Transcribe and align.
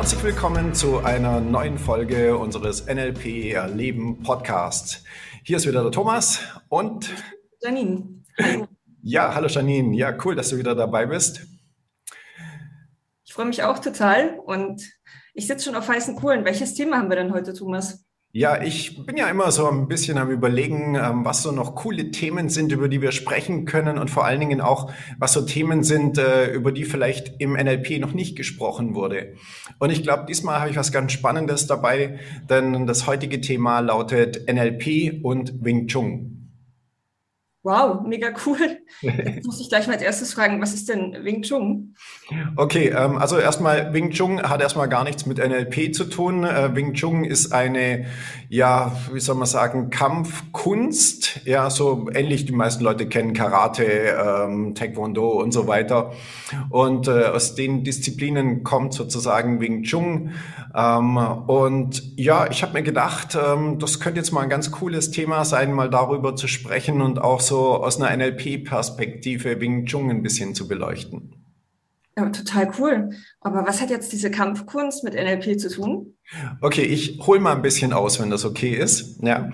herzlich 0.00 0.22
willkommen 0.22 0.72
zu 0.72 1.00
einer 1.00 1.42
neuen 1.42 1.76
Folge 1.76 2.34
unseres 2.38 2.86
NLP 2.86 3.52
Erleben 3.52 4.22
Podcasts. 4.22 5.04
Hier 5.44 5.58
ist 5.58 5.66
wieder 5.66 5.82
der 5.82 5.92
Thomas 5.92 6.40
und 6.70 7.10
Janine. 7.60 8.22
Hallo. 8.38 8.66
Ja, 9.02 9.34
hallo 9.34 9.48
Janine. 9.48 9.94
Ja, 9.94 10.16
cool, 10.24 10.34
dass 10.34 10.48
du 10.48 10.56
wieder 10.56 10.74
dabei 10.74 11.04
bist. 11.04 11.46
Ich 13.26 13.34
freue 13.34 13.44
mich 13.44 13.62
auch 13.62 13.78
total 13.78 14.38
und 14.38 14.90
ich 15.34 15.46
sitze 15.46 15.66
schon 15.66 15.76
auf 15.76 15.86
heißen 15.86 16.16
Kohlen. 16.16 16.46
Welches 16.46 16.72
Thema 16.72 16.96
haben 16.96 17.10
wir 17.10 17.16
denn 17.16 17.34
heute, 17.34 17.52
Thomas? 17.52 18.02
Ja, 18.32 18.62
ich 18.62 19.04
bin 19.04 19.16
ja 19.16 19.28
immer 19.28 19.50
so 19.50 19.68
ein 19.68 19.88
bisschen 19.88 20.16
am 20.16 20.30
Überlegen, 20.30 20.94
ähm, 20.94 21.24
was 21.24 21.42
so 21.42 21.50
noch 21.50 21.74
coole 21.74 22.12
Themen 22.12 22.48
sind, 22.48 22.70
über 22.70 22.88
die 22.88 23.02
wir 23.02 23.10
sprechen 23.10 23.64
können 23.64 23.98
und 23.98 24.08
vor 24.08 24.24
allen 24.24 24.38
Dingen 24.38 24.60
auch, 24.60 24.92
was 25.18 25.32
so 25.32 25.42
Themen 25.42 25.82
sind, 25.82 26.16
äh, 26.16 26.52
über 26.52 26.70
die 26.70 26.84
vielleicht 26.84 27.40
im 27.40 27.54
NLP 27.54 27.98
noch 27.98 28.12
nicht 28.12 28.36
gesprochen 28.36 28.94
wurde. 28.94 29.34
Und 29.80 29.90
ich 29.90 30.04
glaube, 30.04 30.26
diesmal 30.28 30.60
habe 30.60 30.70
ich 30.70 30.76
was 30.76 30.92
ganz 30.92 31.10
Spannendes 31.10 31.66
dabei, 31.66 32.20
denn 32.48 32.86
das 32.86 33.08
heutige 33.08 33.40
Thema 33.40 33.80
lautet 33.80 34.48
NLP 34.48 35.24
und 35.24 35.64
Wing 35.64 35.88
Chun. 35.88 36.39
Wow, 37.62 38.06
mega 38.06 38.32
cool. 38.46 38.78
Jetzt 39.02 39.44
muss 39.44 39.60
ich 39.60 39.68
gleich 39.68 39.86
mal 39.86 39.92
als 39.92 40.02
erstes 40.02 40.32
fragen, 40.32 40.62
was 40.62 40.72
ist 40.72 40.88
denn 40.88 41.14
Wing 41.24 41.42
Chun? 41.42 41.94
Okay, 42.56 42.88
ähm, 42.88 43.18
also 43.18 43.36
erstmal, 43.36 43.92
Wing 43.92 44.10
Chun 44.12 44.40
hat 44.40 44.62
erstmal 44.62 44.88
gar 44.88 45.04
nichts 45.04 45.26
mit 45.26 45.36
NLP 45.36 45.94
zu 45.94 46.04
tun. 46.04 46.44
Äh, 46.44 46.74
Wing 46.74 46.94
Chun 46.94 47.22
ist 47.22 47.52
eine, 47.52 48.06
ja, 48.48 48.96
wie 49.12 49.20
soll 49.20 49.34
man 49.34 49.46
sagen, 49.46 49.90
Kampfkunst. 49.90 51.44
Ja, 51.44 51.68
so 51.68 52.08
ähnlich 52.14 52.46
die 52.46 52.52
meisten 52.52 52.82
Leute 52.82 53.06
kennen 53.06 53.34
Karate, 53.34 53.84
ähm, 53.84 54.74
Taekwondo 54.74 55.28
und 55.28 55.52
so 55.52 55.66
weiter. 55.66 56.12
Und 56.70 57.08
äh, 57.08 57.24
aus 57.26 57.56
den 57.56 57.84
Disziplinen 57.84 58.62
kommt 58.62 58.94
sozusagen 58.94 59.60
Wing 59.60 59.82
Chun. 59.82 60.30
Ähm, 60.74 61.16
und 61.16 62.02
ja, 62.16 62.50
ich 62.50 62.62
habe 62.62 62.74
mir 62.74 62.82
gedacht, 62.82 63.36
ähm, 63.36 63.78
das 63.78 64.00
könnte 64.00 64.20
jetzt 64.20 64.32
mal 64.32 64.42
ein 64.42 64.48
ganz 64.48 64.70
cooles 64.70 65.10
Thema 65.10 65.44
sein, 65.44 65.72
mal 65.72 65.90
darüber 65.90 66.36
zu 66.36 66.46
sprechen 66.46 67.00
und 67.00 67.20
auch 67.20 67.40
so 67.40 67.82
aus 67.82 68.00
einer 68.00 68.16
NLP-Perspektive 68.16 69.60
Wing 69.60 69.86
Chun 69.86 70.10
ein 70.10 70.22
bisschen 70.22 70.54
zu 70.54 70.68
beleuchten. 70.68 71.39
Ja, 72.20 72.28
total 72.28 72.70
cool. 72.78 73.10
Aber 73.40 73.66
was 73.66 73.80
hat 73.80 73.88
jetzt 73.88 74.12
diese 74.12 74.30
Kampfkunst 74.30 75.04
mit 75.04 75.14
NLP 75.14 75.58
zu 75.58 75.70
tun? 75.70 76.14
Okay, 76.60 76.82
ich 76.82 77.18
hole 77.26 77.40
mal 77.40 77.56
ein 77.56 77.62
bisschen 77.62 77.92
aus, 77.92 78.20
wenn 78.20 78.30
das 78.30 78.44
okay 78.44 78.74
ist. 78.74 79.20
Ja, 79.22 79.50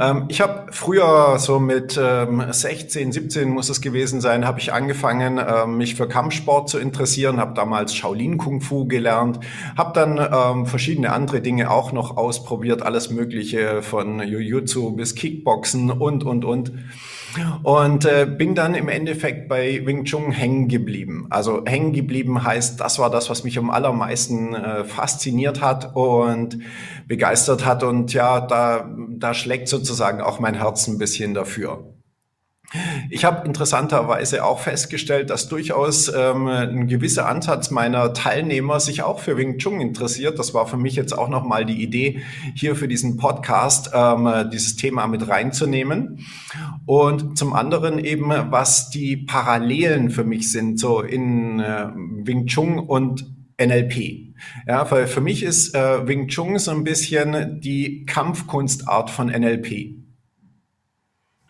ähm, 0.00 0.24
ich 0.28 0.40
habe 0.40 0.66
früher 0.72 1.38
so 1.38 1.58
mit 1.60 1.98
ähm, 2.02 2.44
16, 2.50 3.12
17 3.12 3.48
muss 3.48 3.68
es 3.68 3.80
gewesen 3.80 4.20
sein, 4.20 4.44
habe 4.44 4.58
ich 4.58 4.72
angefangen, 4.72 5.38
ähm, 5.38 5.78
mich 5.78 5.94
für 5.94 6.08
Kampfsport 6.08 6.68
zu 6.68 6.78
interessieren, 6.78 7.38
habe 7.38 7.54
damals 7.54 7.94
Shaolin 7.94 8.36
Kung 8.36 8.60
Fu 8.60 8.84
gelernt, 8.84 9.40
habe 9.78 9.92
dann 9.94 10.18
ähm, 10.18 10.66
verschiedene 10.66 11.12
andere 11.12 11.40
Dinge 11.40 11.70
auch 11.70 11.92
noch 11.92 12.16
ausprobiert, 12.16 12.82
alles 12.82 13.10
Mögliche 13.10 13.82
von 13.82 14.20
Jiu-Jitsu 14.20 14.96
bis 14.96 15.14
Kickboxen 15.14 15.90
und 15.90 16.24
und 16.24 16.44
und 16.44 16.72
und 17.62 18.04
äh, 18.04 18.26
bin 18.26 18.54
dann 18.54 18.74
im 18.74 18.88
Endeffekt 18.88 19.48
bei 19.48 19.84
Wing 19.84 20.04
Chun 20.04 20.32
hängen 20.32 20.68
geblieben. 20.68 21.26
Also 21.30 21.62
hängen 21.64 21.92
geblieben 21.92 22.44
heißt, 22.44 22.80
das 22.80 22.98
war 22.98 23.10
das, 23.10 23.30
was 23.30 23.44
mich 23.44 23.58
am 23.58 23.70
allermeisten 23.70 24.54
äh, 24.54 24.84
fasziniert 24.84 25.60
hat 25.60 25.94
und 25.94 26.58
begeistert 27.06 27.64
hat. 27.64 27.82
Und 27.82 28.12
ja, 28.12 28.40
da, 28.40 28.90
da 29.08 29.34
schlägt 29.34 29.68
sozusagen 29.68 30.20
auch 30.20 30.40
mein 30.40 30.54
Herz 30.54 30.88
ein 30.88 30.98
bisschen 30.98 31.34
dafür. 31.34 31.91
Ich 33.10 33.24
habe 33.24 33.46
interessanterweise 33.46 34.44
auch 34.44 34.60
festgestellt, 34.60 35.30
dass 35.30 35.48
durchaus 35.48 36.12
ähm, 36.14 36.46
ein 36.46 36.86
gewisser 36.88 37.28
Ansatz 37.28 37.70
meiner 37.70 38.14
Teilnehmer 38.14 38.80
sich 38.80 39.02
auch 39.02 39.18
für 39.18 39.36
Wing 39.36 39.58
Chun 39.58 39.80
interessiert. 39.80 40.38
Das 40.38 40.54
war 40.54 40.66
für 40.66 40.76
mich 40.76 40.96
jetzt 40.96 41.16
auch 41.16 41.28
nochmal 41.28 41.64
die 41.64 41.82
Idee, 41.82 42.22
hier 42.54 42.74
für 42.76 42.88
diesen 42.88 43.16
Podcast 43.16 43.90
ähm, 43.94 44.50
dieses 44.52 44.76
Thema 44.76 45.06
mit 45.06 45.28
reinzunehmen. 45.28 46.26
Und 46.86 47.36
zum 47.36 47.52
anderen 47.52 47.98
eben, 47.98 48.30
was 48.50 48.90
die 48.90 49.16
Parallelen 49.16 50.10
für 50.10 50.24
mich 50.24 50.50
sind, 50.50 50.78
so 50.78 51.00
in 51.02 51.60
äh, 51.60 51.88
Wing 51.94 52.46
Chun 52.46 52.78
und 52.78 53.26
NLP. 53.60 54.32
Ja, 54.66 54.90
weil 54.90 55.06
für 55.06 55.20
mich 55.20 55.42
ist 55.42 55.74
äh, 55.74 56.06
Wing 56.06 56.28
Chun 56.28 56.58
so 56.58 56.70
ein 56.70 56.84
bisschen 56.84 57.60
die 57.60 58.04
Kampfkunstart 58.06 59.10
von 59.10 59.28
NLP. 59.28 59.94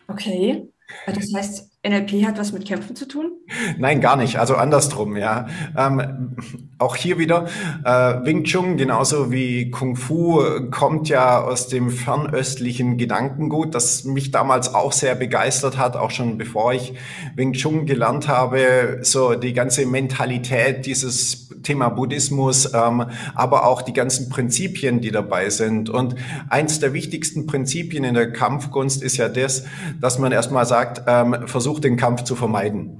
Okay. 0.07 0.72
Das 1.05 1.33
heißt, 1.33 1.69
NLP 1.85 2.25
hat 2.25 2.37
was 2.37 2.53
mit 2.53 2.65
Kämpfen 2.65 2.95
zu 2.95 3.05
tun? 3.07 3.31
Nein, 3.77 3.99
gar 3.99 4.15
nicht. 4.15 4.39
Also 4.39 4.55
andersrum, 4.55 5.17
ja. 5.17 5.47
Ähm, 5.77 6.35
auch 6.77 6.95
hier 6.95 7.17
wieder, 7.17 7.47
äh, 7.83 8.25
Wing 8.25 8.45
Chun, 8.45 8.77
genauso 8.77 9.31
wie 9.31 9.69
Kung 9.69 9.97
Fu, 9.97 10.41
kommt 10.71 11.09
ja 11.09 11.41
aus 11.41 11.67
dem 11.67 11.89
fernöstlichen 11.89 12.97
Gedankengut, 12.97 13.75
das 13.75 14.05
mich 14.05 14.31
damals 14.31 14.73
auch 14.73 14.93
sehr 14.93 15.15
begeistert 15.15 15.77
hat, 15.77 15.97
auch 15.97 16.11
schon 16.11 16.37
bevor 16.37 16.73
ich 16.73 16.93
Wing 17.35 17.51
Chun 17.51 17.85
gelernt 17.85 18.29
habe, 18.29 18.99
so 19.01 19.35
die 19.35 19.53
ganze 19.53 19.85
Mentalität 19.85 20.85
dieses 20.85 21.42
Thema 21.63 21.89
Buddhismus, 21.89 22.71
ähm, 22.73 23.05
aber 23.35 23.65
auch 23.65 23.81
die 23.81 23.93
ganzen 23.93 24.29
Prinzipien, 24.29 25.01
die 25.01 25.11
dabei 25.11 25.49
sind. 25.49 25.89
Und 25.89 26.15
eins 26.49 26.79
der 26.79 26.93
wichtigsten 26.93 27.47
Prinzipien 27.47 28.03
in 28.03 28.13
der 28.13 28.31
Kampfkunst 28.31 29.01
ist 29.01 29.17
ja 29.17 29.29
das, 29.29 29.65
dass 29.99 30.19
man 30.19 30.31
erstmal 30.31 30.65
sagt, 30.65 31.03
ähm, 31.07 31.47
versucht 31.47 31.83
den 31.83 31.97
Kampf 31.97 32.23
zu 32.23 32.35
vermeiden. 32.35 32.99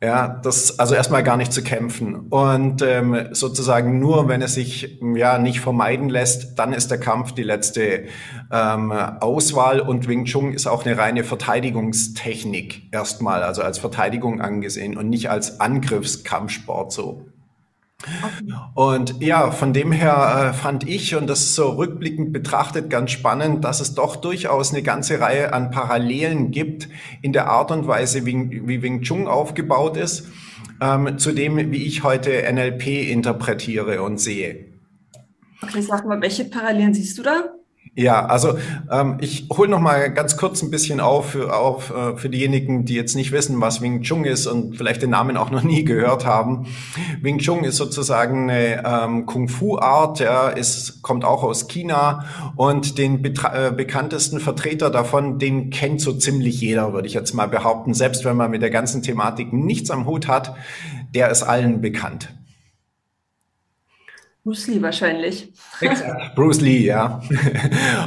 Ja, 0.00 0.28
das 0.28 0.78
also 0.78 0.94
erstmal 0.94 1.24
gar 1.24 1.36
nicht 1.36 1.52
zu 1.52 1.60
kämpfen 1.60 2.14
und 2.14 2.82
ähm, 2.82 3.30
sozusagen 3.32 3.98
nur, 3.98 4.28
wenn 4.28 4.42
es 4.42 4.54
sich 4.54 4.96
ja 5.16 5.38
nicht 5.38 5.58
vermeiden 5.58 6.08
lässt, 6.08 6.56
dann 6.56 6.72
ist 6.72 6.92
der 6.92 7.00
Kampf 7.00 7.32
die 7.32 7.42
letzte 7.42 8.04
ähm, 8.52 8.92
Auswahl 8.92 9.80
und 9.80 10.06
Wing 10.06 10.24
Chun 10.26 10.52
ist 10.52 10.68
auch 10.68 10.86
eine 10.86 10.96
reine 10.96 11.24
Verteidigungstechnik 11.24 12.92
erstmal, 12.92 13.42
also 13.42 13.62
als 13.62 13.78
Verteidigung 13.80 14.40
angesehen 14.40 14.96
und 14.96 15.08
nicht 15.08 15.30
als 15.30 15.58
Angriffskampfsport 15.58 16.92
so. 16.92 17.27
Und 18.74 19.20
ja, 19.20 19.50
von 19.50 19.72
dem 19.72 19.90
her 19.90 20.50
äh, 20.50 20.52
fand 20.54 20.88
ich, 20.88 21.16
und 21.16 21.26
das 21.26 21.54
so 21.54 21.70
rückblickend 21.70 22.32
betrachtet 22.32 22.90
ganz 22.90 23.10
spannend, 23.10 23.64
dass 23.64 23.80
es 23.80 23.94
doch 23.94 24.16
durchaus 24.16 24.72
eine 24.72 24.82
ganze 24.82 25.20
Reihe 25.20 25.52
an 25.52 25.70
Parallelen 25.70 26.52
gibt 26.52 26.88
in 27.22 27.32
der 27.32 27.48
Art 27.48 27.72
und 27.72 27.88
Weise, 27.88 28.24
wie, 28.24 28.62
wie 28.66 28.82
Wing 28.82 29.02
Chun 29.02 29.26
aufgebaut 29.26 29.96
ist, 29.96 30.28
ähm, 30.80 31.18
zu 31.18 31.32
dem, 31.32 31.72
wie 31.72 31.84
ich 31.86 32.04
heute 32.04 32.30
NLP 32.52 33.10
interpretiere 33.10 34.02
und 34.02 34.18
sehe. 34.20 34.66
Okay, 35.60 35.80
sag 35.82 36.06
mal, 36.06 36.20
welche 36.20 36.44
Parallelen 36.44 36.94
siehst 36.94 37.18
du 37.18 37.22
da? 37.24 37.57
Ja, 37.98 38.26
also 38.26 38.56
ähm, 38.92 39.16
ich 39.20 39.48
hole 39.50 39.68
noch 39.68 39.80
mal 39.80 40.12
ganz 40.14 40.36
kurz 40.36 40.62
ein 40.62 40.70
bisschen 40.70 41.00
auf, 41.00 41.30
für, 41.30 41.52
auf 41.52 41.90
äh, 41.90 42.16
für 42.16 42.28
diejenigen, 42.28 42.84
die 42.84 42.94
jetzt 42.94 43.16
nicht 43.16 43.32
wissen, 43.32 43.60
was 43.60 43.82
Wing 43.82 44.02
Chun 44.02 44.24
ist 44.24 44.46
und 44.46 44.76
vielleicht 44.76 45.02
den 45.02 45.10
Namen 45.10 45.36
auch 45.36 45.50
noch 45.50 45.64
nie 45.64 45.82
gehört 45.84 46.24
haben. 46.24 46.68
Wing 47.22 47.38
Chun 47.38 47.64
ist 47.64 47.76
sozusagen 47.76 48.48
eine 48.48 48.84
ähm, 48.86 49.26
Kung 49.26 49.48
Fu 49.48 49.78
Art, 49.78 50.20
ja, 50.20 50.48
ist 50.48 51.02
kommt 51.02 51.24
auch 51.24 51.42
aus 51.42 51.66
China 51.66 52.24
und 52.54 52.98
den 52.98 53.24
äh, 53.24 53.72
bekanntesten 53.76 54.38
Vertreter 54.38 54.90
davon, 54.90 55.40
den 55.40 55.70
kennt 55.70 56.00
so 56.00 56.12
ziemlich 56.12 56.60
jeder, 56.60 56.92
würde 56.92 57.08
ich 57.08 57.14
jetzt 57.14 57.34
mal 57.34 57.48
behaupten, 57.48 57.94
selbst 57.94 58.24
wenn 58.24 58.36
man 58.36 58.52
mit 58.52 58.62
der 58.62 58.70
ganzen 58.70 59.02
Thematik 59.02 59.52
nichts 59.52 59.90
am 59.90 60.06
Hut 60.06 60.28
hat, 60.28 60.54
der 61.16 61.30
ist 61.30 61.42
allen 61.42 61.80
bekannt. 61.80 62.28
Bruce 64.48 64.66
Lee 64.68 64.80
wahrscheinlich. 64.80 65.52
Bruce 66.34 66.62
Lee, 66.62 66.78
ja. 66.78 67.20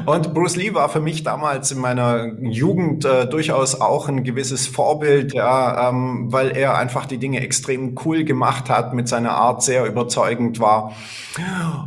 Und 0.08 0.34
Bruce 0.34 0.56
Lee 0.56 0.74
war 0.74 0.90
für 0.90 1.00
mich 1.00 1.22
damals 1.22 1.72
in 1.72 1.78
meiner 1.78 2.32
Jugend 2.42 3.06
äh, 3.06 3.28
durchaus 3.28 3.80
auch 3.80 4.10
ein 4.10 4.24
gewisses 4.24 4.66
Vorbild, 4.66 5.36
ja, 5.36 5.90
ähm, 5.90 6.32
weil 6.32 6.58
er 6.58 6.80
einfach 6.80 7.06
die 7.06 7.20
Dinge 7.20 7.42
extrem 7.42 7.96
cool 8.04 8.24
gemacht 8.24 8.72
hat, 8.72 8.96
mit 8.96 9.08
seiner 9.08 9.34
Art 9.34 9.62
sehr 9.62 9.86
überzeugend 9.86 10.60
war. 10.60 10.96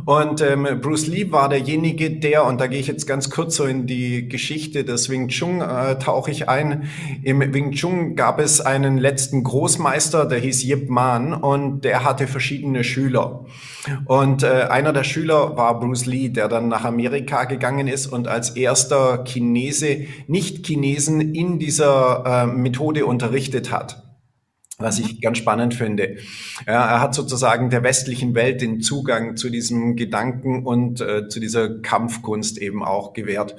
Und 0.05 0.39
ähm, 0.39 0.65
Bruce 0.81 1.07
Lee 1.07 1.33
war 1.33 1.49
derjenige, 1.49 2.09
der, 2.11 2.45
und 2.45 2.61
da 2.61 2.67
gehe 2.67 2.79
ich 2.79 2.87
jetzt 2.87 3.05
ganz 3.07 3.29
kurz 3.29 3.57
so 3.57 3.65
in 3.65 3.87
die 3.87 4.29
Geschichte 4.29 4.85
des 4.85 5.09
Wing 5.09 5.27
Chun, 5.27 5.59
äh, 5.59 5.99
tauche 5.99 6.31
ich 6.31 6.47
ein. 6.47 6.89
Im 7.23 7.41
Wing 7.53 7.73
Chun 7.73 8.15
gab 8.15 8.39
es 8.39 8.61
einen 8.61 8.97
letzten 8.97 9.43
Großmeister, 9.43 10.25
der 10.25 10.39
hieß 10.39 10.63
Yip 10.63 10.89
Man 10.89 11.33
und 11.33 11.81
der 11.81 12.05
hatte 12.05 12.25
verschiedene 12.27 12.85
Schüler. 12.85 13.43
Und 14.05 14.44
äh, 14.45 14.67
einer 14.69 14.93
der 14.93 15.03
Schüler 15.03 15.57
war 15.57 15.79
Bruce 15.79 16.05
Lee, 16.05 16.29
der 16.29 16.47
dann 16.47 16.69
nach 16.69 16.85
Amerika 16.85 17.43
gegangen 17.43 17.87
ist 17.87 18.07
und 18.07 18.29
als 18.29 18.51
erster 18.51 19.25
Chinese 19.25 20.05
Nicht-Chinesen 20.27 21.33
in 21.33 21.59
dieser 21.59 22.23
äh, 22.25 22.45
Methode 22.47 23.05
unterrichtet 23.05 23.71
hat. 23.71 24.04
Was 24.77 24.99
ich 24.99 25.21
ganz 25.21 25.37
spannend 25.37 25.73
finde. 25.73 26.17
Er 26.65 26.99
hat 26.99 27.15
sozusagen 27.15 27.69
der 27.69 27.83
westlichen 27.83 28.35
Welt 28.35 28.61
den 28.61 28.81
Zugang 28.81 29.37
zu 29.37 29.49
diesem 29.49 29.95
Gedanken 29.95 30.65
und 30.65 30.99
äh, 30.99 31.29
zu 31.29 31.39
dieser 31.39 31.79
Kampfkunst 31.79 32.57
eben 32.57 32.83
auch 32.83 33.13
gewährt. 33.13 33.55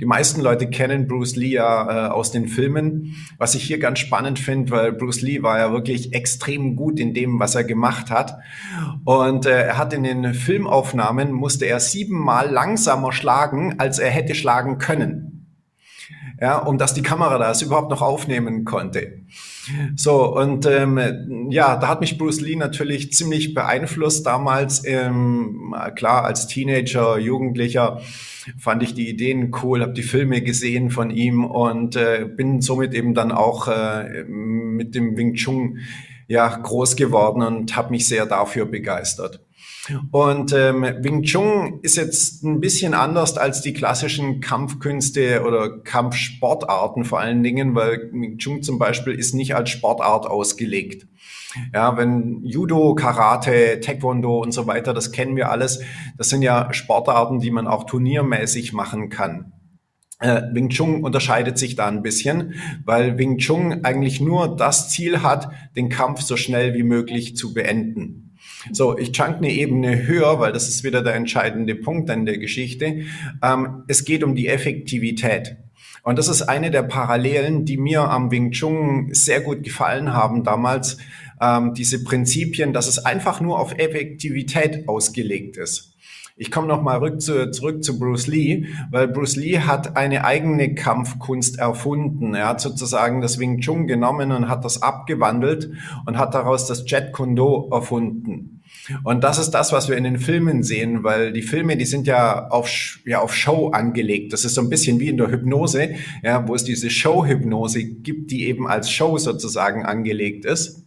Die 0.00 0.04
meisten 0.04 0.42
Leute 0.42 0.68
kennen 0.68 1.08
Bruce 1.08 1.36
Lee 1.36 1.52
ja 1.52 2.08
äh, 2.08 2.10
aus 2.10 2.30
den 2.30 2.46
Filmen, 2.46 3.16
was 3.38 3.54
ich 3.54 3.62
hier 3.62 3.78
ganz 3.78 4.00
spannend 4.00 4.38
finde, 4.38 4.70
weil 4.72 4.92
Bruce 4.92 5.22
Lee 5.22 5.42
war 5.42 5.58
ja 5.58 5.72
wirklich 5.72 6.12
extrem 6.12 6.76
gut 6.76 7.00
in 7.00 7.14
dem, 7.14 7.40
was 7.40 7.54
er 7.54 7.64
gemacht 7.64 8.10
hat. 8.10 8.36
Und 9.04 9.46
äh, 9.46 9.62
er 9.62 9.78
hat 9.78 9.94
in 9.94 10.02
den 10.02 10.34
Filmaufnahmen, 10.34 11.32
musste 11.32 11.64
er 11.64 11.80
siebenmal 11.80 12.50
langsamer 12.50 13.12
schlagen, 13.12 13.76
als 13.78 13.98
er 13.98 14.10
hätte 14.10 14.34
schlagen 14.34 14.76
können 14.76 15.29
ja, 16.40 16.58
um 16.58 16.78
dass 16.78 16.94
die 16.94 17.02
Kamera 17.02 17.38
das 17.38 17.62
überhaupt 17.62 17.90
noch 17.90 18.02
aufnehmen 18.02 18.64
konnte. 18.64 19.20
So, 19.94 20.34
und 20.36 20.66
ähm, 20.66 21.48
ja, 21.50 21.76
da 21.76 21.88
hat 21.88 22.00
mich 22.00 22.16
Bruce 22.16 22.40
Lee 22.40 22.56
natürlich 22.56 23.12
ziemlich 23.12 23.54
beeinflusst 23.54 24.26
damals. 24.26 24.82
Ähm, 24.86 25.74
klar, 25.94 26.24
als 26.24 26.46
Teenager, 26.46 27.18
Jugendlicher 27.18 28.00
fand 28.58 28.82
ich 28.82 28.94
die 28.94 29.08
Ideen 29.08 29.54
cool, 29.62 29.82
habe 29.82 29.92
die 29.92 30.02
Filme 30.02 30.40
gesehen 30.40 30.90
von 30.90 31.10
ihm 31.10 31.44
und 31.44 31.96
äh, 31.96 32.24
bin 32.24 32.62
somit 32.62 32.94
eben 32.94 33.14
dann 33.14 33.32
auch 33.32 33.68
äh, 33.68 34.24
mit 34.24 34.94
dem 34.94 35.16
Wing 35.16 35.34
Chun 35.34 35.78
ja 36.26 36.48
groß 36.48 36.96
geworden 36.96 37.42
und 37.42 37.76
habe 37.76 37.90
mich 37.90 38.06
sehr 38.06 38.24
dafür 38.24 38.64
begeistert. 38.64 39.40
Und 40.10 40.52
ähm, 40.52 40.82
Wing 40.82 41.22
Chun 41.22 41.80
ist 41.82 41.96
jetzt 41.96 42.42
ein 42.42 42.60
bisschen 42.60 42.94
anders 42.94 43.36
als 43.36 43.62
die 43.62 43.72
klassischen 43.72 44.40
Kampfkünste 44.40 45.42
oder 45.42 45.78
Kampfsportarten 45.80 47.04
vor 47.04 47.20
allen 47.20 47.42
Dingen, 47.42 47.74
weil 47.74 48.10
Wing 48.12 48.38
Chun 48.38 48.62
zum 48.62 48.78
Beispiel 48.78 49.14
ist 49.14 49.34
nicht 49.34 49.54
als 49.54 49.70
Sportart 49.70 50.26
ausgelegt. 50.26 51.06
Ja, 51.74 51.96
wenn 51.96 52.44
Judo, 52.44 52.94
Karate, 52.94 53.80
Taekwondo 53.80 54.40
und 54.40 54.52
so 54.52 54.66
weiter, 54.66 54.94
das 54.94 55.10
kennen 55.10 55.36
wir 55.36 55.50
alles. 55.50 55.80
Das 56.16 56.28
sind 56.28 56.42
ja 56.42 56.72
Sportarten, 56.72 57.40
die 57.40 57.50
man 57.50 57.66
auch 57.66 57.84
turniermäßig 57.84 58.72
machen 58.72 59.08
kann. 59.08 59.52
Äh, 60.20 60.42
Wing 60.52 60.68
Chun 60.68 61.02
unterscheidet 61.02 61.58
sich 61.58 61.76
da 61.76 61.88
ein 61.88 62.02
bisschen, 62.02 62.54
weil 62.84 63.18
Wing 63.18 63.38
Chun 63.38 63.84
eigentlich 63.84 64.20
nur 64.20 64.54
das 64.54 64.90
Ziel 64.90 65.22
hat, 65.22 65.50
den 65.76 65.88
Kampf 65.88 66.20
so 66.20 66.36
schnell 66.36 66.74
wie 66.74 66.82
möglich 66.82 67.36
zu 67.36 67.54
beenden. 67.54 68.29
So, 68.72 68.96
ich 68.98 69.12
chunk 69.12 69.36
eine 69.38 69.50
Ebene 69.50 70.06
höher, 70.06 70.38
weil 70.38 70.52
das 70.52 70.68
ist 70.68 70.84
wieder 70.84 71.02
der 71.02 71.14
entscheidende 71.14 71.74
Punkt 71.74 72.10
an 72.10 72.26
der 72.26 72.38
Geschichte. 72.38 73.04
Ähm, 73.42 73.84
es 73.88 74.04
geht 74.04 74.22
um 74.22 74.34
die 74.34 74.48
Effektivität. 74.48 75.56
Und 76.02 76.18
das 76.18 76.28
ist 76.28 76.42
eine 76.42 76.70
der 76.70 76.82
Parallelen, 76.82 77.64
die 77.64 77.76
mir 77.76 78.02
am 78.02 78.30
Wing 78.30 78.52
Chun 78.52 79.08
sehr 79.12 79.40
gut 79.40 79.62
gefallen 79.62 80.12
haben 80.12 80.44
damals. 80.44 80.98
Ähm, 81.40 81.74
diese 81.74 82.04
Prinzipien, 82.04 82.72
dass 82.72 82.86
es 82.86 83.04
einfach 83.04 83.40
nur 83.40 83.58
auf 83.58 83.78
Effektivität 83.78 84.88
ausgelegt 84.88 85.56
ist. 85.56 85.89
Ich 86.40 86.50
komme 86.50 86.68
noch 86.68 86.80
mal 86.80 87.18
zu, 87.18 87.50
zurück 87.50 87.84
zu 87.84 87.98
Bruce 87.98 88.26
Lee, 88.26 88.64
weil 88.90 89.08
Bruce 89.08 89.36
Lee 89.36 89.58
hat 89.58 89.98
eine 89.98 90.24
eigene 90.24 90.74
Kampfkunst 90.74 91.58
erfunden. 91.58 92.32
Er 92.32 92.48
hat 92.48 92.62
sozusagen 92.62 93.20
das 93.20 93.38
Wing 93.38 93.60
Chun 93.60 93.86
genommen 93.86 94.32
und 94.32 94.48
hat 94.48 94.64
das 94.64 94.80
abgewandelt 94.80 95.70
und 96.06 96.16
hat 96.16 96.32
daraus 96.32 96.66
das 96.66 96.90
Jet 96.90 97.12
Kundo 97.12 97.68
erfunden. 97.70 98.62
Und 99.04 99.22
das 99.22 99.38
ist 99.38 99.50
das, 99.50 99.70
was 99.72 99.90
wir 99.90 99.98
in 99.98 100.04
den 100.04 100.18
Filmen 100.18 100.62
sehen, 100.62 101.04
weil 101.04 101.34
die 101.34 101.42
Filme, 101.42 101.76
die 101.76 101.84
sind 101.84 102.06
ja 102.06 102.48
auf, 102.48 102.70
ja, 103.04 103.20
auf 103.20 103.34
Show 103.34 103.68
angelegt. 103.68 104.32
Das 104.32 104.46
ist 104.46 104.54
so 104.54 104.62
ein 104.62 104.70
bisschen 104.70 104.98
wie 104.98 105.08
in 105.08 105.18
der 105.18 105.30
Hypnose, 105.30 105.90
ja, 106.22 106.48
wo 106.48 106.54
es 106.54 106.64
diese 106.64 106.88
Show-Hypnose 106.88 107.84
gibt, 107.84 108.30
die 108.30 108.46
eben 108.46 108.66
als 108.66 108.90
Show 108.90 109.18
sozusagen 109.18 109.84
angelegt 109.84 110.46
ist. 110.46 110.86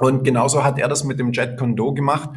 Und 0.00 0.22
genauso 0.22 0.62
hat 0.62 0.78
er 0.78 0.86
das 0.86 1.02
mit 1.02 1.18
dem 1.18 1.32
Jet 1.32 1.56
Kondo 1.56 1.92
gemacht. 1.92 2.30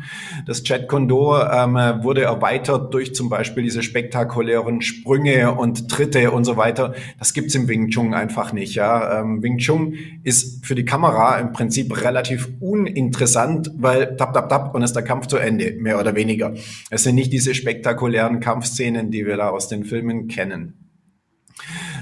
Das 0.47 0.67
Jet 0.67 0.87
Kondo 0.87 1.39
ähm, 1.39 1.75
wurde 2.01 2.23
erweitert 2.23 2.91
durch 2.91 3.13
zum 3.13 3.29
Beispiel 3.29 3.61
diese 3.61 3.83
spektakulären 3.83 4.81
Sprünge 4.81 5.51
und 5.51 5.87
Tritte 5.87 6.31
und 6.31 6.43
so 6.43 6.57
weiter. 6.57 6.95
Das 7.19 7.35
gibt's 7.35 7.53
im 7.53 7.67
Wing 7.67 7.89
Chun 7.89 8.15
einfach 8.15 8.51
nicht. 8.51 8.73
Ja? 8.73 9.19
Ähm, 9.19 9.43
Wing 9.43 9.59
Chun 9.59 9.93
ist 10.23 10.65
für 10.65 10.73
die 10.73 10.85
Kamera 10.85 11.37
im 11.37 11.51
Prinzip 11.51 12.03
relativ 12.03 12.49
uninteressant, 12.59 13.69
weil 13.77 14.15
tap, 14.17 14.33
tap, 14.33 14.49
tap 14.49 14.73
und 14.73 14.81
ist 14.81 14.95
der 14.95 15.03
Kampf 15.03 15.27
zu 15.27 15.37
Ende, 15.37 15.75
mehr 15.77 15.99
oder 15.99 16.15
weniger. 16.15 16.55
Es 16.89 17.03
sind 17.03 17.13
nicht 17.13 17.31
diese 17.31 17.53
spektakulären 17.53 18.39
Kampfszenen, 18.39 19.11
die 19.11 19.27
wir 19.27 19.37
da 19.37 19.49
aus 19.49 19.67
den 19.67 19.83
Filmen 19.83 20.27
kennen. 20.27 20.80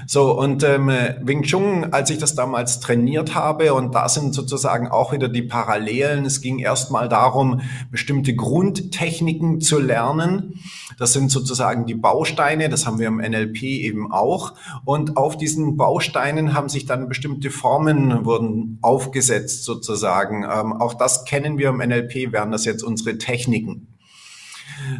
So, 0.06 0.36
und 0.36 0.64
ähm, 0.64 0.88
Wing 1.20 1.42
Chun, 1.42 1.92
als 1.92 2.10
ich 2.10 2.18
das 2.18 2.34
damals 2.34 2.80
trainiert 2.80 3.34
habe, 3.34 3.74
und 3.74 3.94
da 3.94 4.08
sind 4.08 4.34
sozusagen 4.34 4.88
auch 4.88 5.12
wieder 5.12 5.28
die 5.28 5.42
Parallelen. 5.42 6.24
Es 6.24 6.40
ging 6.40 6.58
erstmal 6.58 7.08
darum, 7.08 7.60
bestimmte 7.90 8.34
Grundtechniken 8.34 9.60
zu 9.60 9.78
lernen. 9.78 10.60
Das 10.98 11.12
sind 11.12 11.30
sozusagen 11.30 11.86
die 11.86 11.94
Bausteine, 11.94 12.68
das 12.68 12.86
haben 12.86 12.98
wir 12.98 13.08
im 13.08 13.18
NLP 13.18 13.62
eben 13.62 14.10
auch. 14.12 14.54
Und 14.84 15.16
auf 15.16 15.36
diesen 15.36 15.76
Bausteinen 15.76 16.54
haben 16.54 16.68
sich 16.68 16.86
dann 16.86 17.08
bestimmte 17.08 17.50
Formen 17.50 18.24
wurden 18.24 18.78
aufgesetzt 18.82 19.64
sozusagen. 19.64 20.42
Ähm, 20.42 20.72
auch 20.72 20.94
das 20.94 21.24
kennen 21.24 21.58
wir 21.58 21.68
im 21.68 21.78
NLP, 21.78 22.32
wären 22.32 22.50
das 22.50 22.64
jetzt 22.64 22.82
unsere 22.82 23.18
Techniken. 23.18 23.86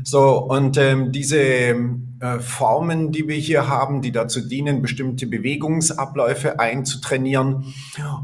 So, 0.04 0.38
und 0.38 0.76
ähm, 0.76 1.12
diese 1.12 1.38
äh, 1.38 2.38
Formen, 2.38 3.12
die 3.12 3.26
wir 3.28 3.36
hier 3.36 3.68
haben, 3.68 4.02
die 4.02 4.12
dazu 4.12 4.46
dienen, 4.46 4.82
bestimmte 4.82 5.26
Bewegungsabläufe 5.26 6.58
einzutrainieren. 6.58 7.72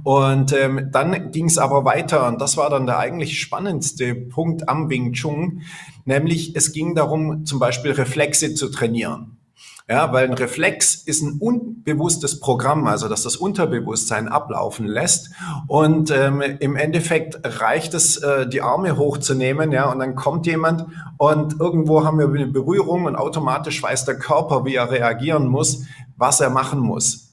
Und 0.04 0.52
ähm, 0.52 0.88
dann 0.92 1.30
ging 1.32 1.46
es 1.46 1.58
aber 1.58 1.84
weiter, 1.84 2.26
und 2.28 2.40
das 2.40 2.56
war 2.56 2.70
dann 2.70 2.86
der 2.86 2.98
eigentlich 2.98 3.40
spannendste 3.40 4.14
Punkt 4.14 4.68
am 4.68 4.90
Wing 4.90 5.12
Chun, 5.12 5.62
nämlich 6.04 6.54
es 6.56 6.72
ging 6.72 6.94
darum, 6.94 7.44
zum 7.44 7.58
Beispiel 7.58 7.92
Reflexe 7.92 8.54
zu 8.54 8.70
trainieren. 8.70 9.35
Ja, 9.88 10.12
weil 10.12 10.24
ein 10.26 10.34
Reflex 10.34 10.96
ist 10.96 11.22
ein 11.22 11.38
unbewusstes 11.38 12.40
Programm, 12.40 12.88
also 12.88 13.08
dass 13.08 13.22
das 13.22 13.36
Unterbewusstsein 13.36 14.26
ablaufen 14.26 14.84
lässt. 14.84 15.30
Und 15.68 16.10
ähm, 16.10 16.40
im 16.40 16.74
Endeffekt 16.74 17.38
reicht 17.60 17.94
es, 17.94 18.16
äh, 18.16 18.48
die 18.48 18.62
Arme 18.62 18.96
hochzunehmen, 18.96 19.70
ja, 19.70 19.88
und 19.92 20.00
dann 20.00 20.16
kommt 20.16 20.46
jemand 20.46 20.86
und 21.18 21.60
irgendwo 21.60 22.04
haben 22.04 22.18
wir 22.18 22.26
eine 22.26 22.48
Berührung 22.48 23.04
und 23.04 23.14
automatisch 23.14 23.80
weiß 23.80 24.06
der 24.06 24.18
Körper, 24.18 24.64
wie 24.64 24.74
er 24.74 24.90
reagieren 24.90 25.46
muss, 25.46 25.84
was 26.16 26.40
er 26.40 26.50
machen 26.50 26.80
muss. 26.80 27.25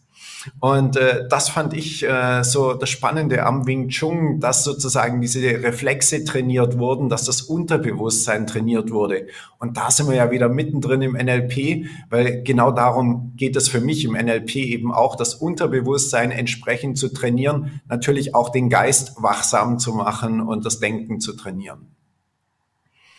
Und 0.60 0.98
äh, 0.98 1.28
das 1.30 1.50
fand 1.50 1.74
ich 1.74 2.04
äh, 2.04 2.44
so 2.44 2.74
das 2.74 2.90
Spannende 2.90 3.45
am 3.45 3.66
Wing 3.68 3.90
Chun, 3.90 4.40
dass 4.40 4.63
sozusagen 4.63 5.22
diese 5.22 5.42
Reflexe 5.42 6.24
trainiert 6.24 6.78
wurden, 6.78 7.10
dass 7.10 7.25
das 7.25 7.42
Unterbewusstsein 7.42 8.48
trainiert 8.48 8.92
wurde. 8.92 9.28
Und 9.60 9.78
da 9.78 9.92
sind 9.92 10.07
wir 10.10 10.16
ja 10.16 10.31
wieder 10.31 10.50
mittendrin 10.50 11.01
im 11.01 11.13
NLP, 11.13 11.86
weil 12.09 12.44
genau 12.44 12.71
darum 12.71 13.33
geht 13.35 13.56
es 13.56 13.69
für 13.69 13.81
mich 13.81 14.04
im 14.06 14.14
NLP 14.14 14.56
eben 14.57 14.94
auch, 14.94 15.16
das 15.16 15.35
Unterbewusstsein 15.35 16.31
entsprechend 16.31 16.97
zu 16.97 17.09
trainieren, 17.09 17.81
natürlich 17.88 18.35
auch 18.35 18.50
den 18.50 18.69
Geist 18.69 19.21
wachsam 19.21 19.80
zu 19.80 19.94
machen 19.94 20.42
und 20.42 20.66
das 20.66 20.80
Denken 20.80 21.19
zu 21.19 21.33
trainieren. 21.33 21.94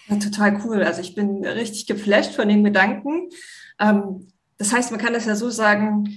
Ja, 0.09 0.16
total 0.16 0.61
cool. 0.64 0.83
Also 0.83 1.00
ich 1.00 1.14
bin 1.14 1.45
richtig 1.45 1.87
geflasht 1.87 2.35
von 2.35 2.49
den 2.49 2.64
Gedanken. 2.64 3.31
Ähm, 3.81 4.28
das 4.59 4.73
heißt, 4.73 4.90
man 4.90 5.00
kann 5.00 5.12
das 5.12 5.26
ja 5.26 5.35
so 5.35 5.50
sagen, 5.50 6.09